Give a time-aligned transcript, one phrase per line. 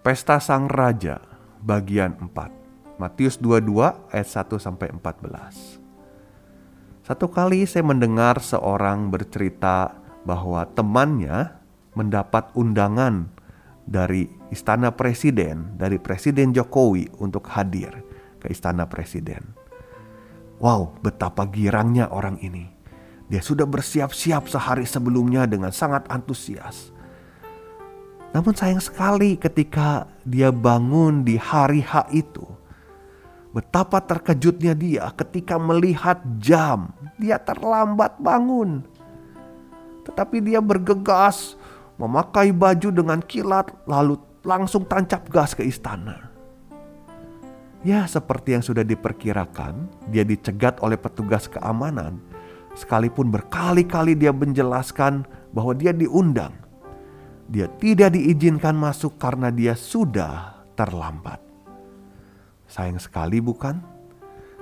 [0.00, 1.20] Pesta Sang Raja
[1.60, 2.96] bagian 4.
[2.96, 5.76] Matius 22 ayat 1 sampai 14.
[7.04, 9.92] Satu kali saya mendengar seorang bercerita
[10.24, 11.52] bahwa temannya
[11.92, 13.28] mendapat undangan
[13.84, 17.92] dari istana presiden, dari Presiden Jokowi untuk hadir
[18.40, 19.52] ke istana presiden.
[20.64, 22.72] Wow, betapa girangnya orang ini.
[23.28, 26.88] Dia sudah bersiap-siap sehari sebelumnya dengan sangat antusias
[28.30, 32.46] namun sayang sekali ketika dia bangun di hari H itu.
[33.50, 36.94] Betapa terkejutnya dia ketika melihat jam.
[37.18, 38.86] Dia terlambat bangun.
[40.06, 41.58] Tetapi dia bergegas
[41.98, 44.14] memakai baju dengan kilat lalu
[44.46, 46.30] langsung tancap gas ke istana.
[47.82, 52.22] Ya seperti yang sudah diperkirakan, dia dicegat oleh petugas keamanan.
[52.78, 56.54] Sekalipun berkali-kali dia menjelaskan bahwa dia diundang
[57.50, 61.42] dia tidak diizinkan masuk karena dia sudah terlambat.
[62.70, 63.82] Sayang sekali, bukan?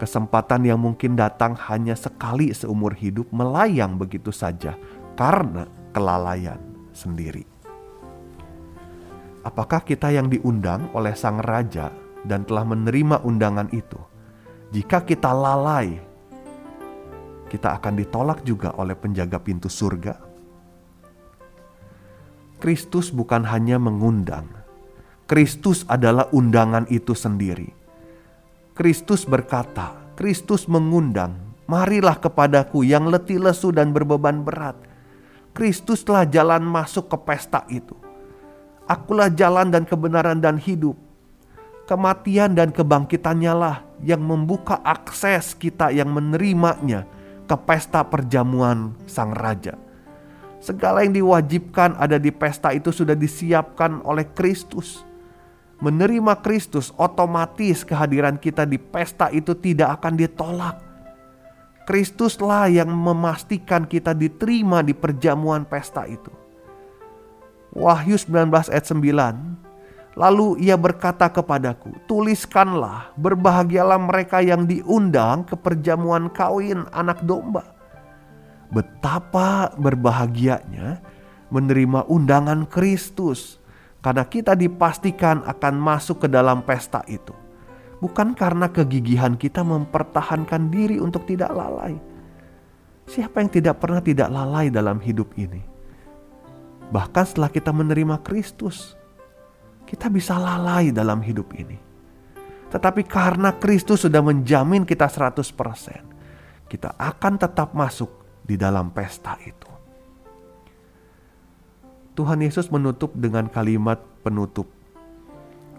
[0.00, 4.80] Kesempatan yang mungkin datang hanya sekali seumur hidup melayang begitu saja
[5.12, 6.56] karena kelalaian
[6.96, 7.44] sendiri.
[9.44, 11.92] Apakah kita yang diundang oleh Sang Raja
[12.24, 14.00] dan telah menerima undangan itu?
[14.72, 16.00] Jika kita lalai,
[17.52, 20.29] kita akan ditolak juga oleh penjaga pintu surga
[22.60, 24.44] Kristus bukan hanya mengundang,
[25.24, 27.72] Kristus adalah undangan itu sendiri.
[28.76, 34.76] Kristus berkata, Kristus mengundang, marilah kepadaku yang letih lesu dan berbeban berat.
[35.56, 37.96] Kristuslah jalan masuk ke pesta itu.
[38.84, 41.00] Akulah jalan dan kebenaran dan hidup.
[41.88, 47.08] Kematian dan kebangkitannya lah yang membuka akses kita yang menerimanya
[47.48, 49.89] ke pesta perjamuan Sang Raja
[50.60, 55.00] Segala yang diwajibkan ada di pesta itu sudah disiapkan oleh Kristus.
[55.80, 60.76] Menerima Kristus otomatis kehadiran kita di pesta itu tidak akan ditolak.
[61.88, 66.28] Kristuslah yang memastikan kita diterima di perjamuan pesta itu.
[67.72, 70.20] Wahyu 19 ayat 9.
[70.20, 77.79] Lalu ia berkata kepadaku, tuliskanlah berbahagialah mereka yang diundang ke perjamuan kawin anak domba
[78.70, 81.02] betapa berbahagianya
[81.50, 83.58] menerima undangan Kristus
[84.00, 87.34] karena kita dipastikan akan masuk ke dalam pesta itu.
[88.00, 92.00] Bukan karena kegigihan kita mempertahankan diri untuk tidak lalai.
[93.04, 95.60] Siapa yang tidak pernah tidak lalai dalam hidup ini?
[96.88, 98.96] Bahkan setelah kita menerima Kristus,
[99.84, 101.76] kita bisa lalai dalam hidup ini.
[102.70, 108.19] Tetapi karena Kristus sudah menjamin kita 100%, kita akan tetap masuk
[108.50, 109.70] di dalam pesta itu.
[112.18, 114.66] Tuhan Yesus menutup dengan kalimat penutup,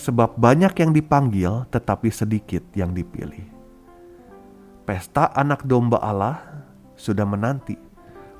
[0.00, 3.44] "Sebab banyak yang dipanggil, tetapi sedikit yang dipilih."
[4.88, 6.40] Pesta Anak Domba Allah
[6.96, 7.76] sudah menanti,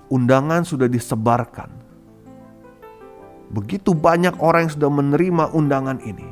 [0.08, 1.68] undangan sudah disebarkan.
[3.52, 6.26] Begitu banyak orang yang sudah menerima undangan ini,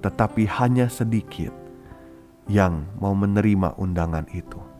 [0.00, 1.52] tetapi hanya sedikit
[2.48, 4.75] yang mau menerima undangan itu.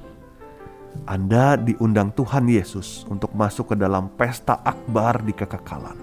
[1.04, 5.98] Anda diundang Tuhan Yesus untuk masuk ke dalam pesta akbar di kekekalan.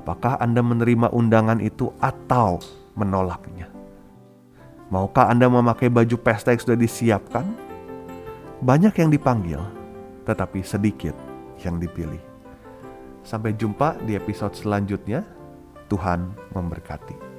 [0.00, 2.62] Apakah Anda menerima undangan itu atau
[2.96, 3.68] menolaknya?
[4.88, 7.46] Maukah Anda memakai baju pesta yang sudah disiapkan?
[8.62, 9.60] Banyak yang dipanggil,
[10.28, 11.16] tetapi sedikit
[11.60, 12.20] yang dipilih.
[13.22, 15.24] Sampai jumpa di episode selanjutnya.
[15.90, 17.31] Tuhan memberkati.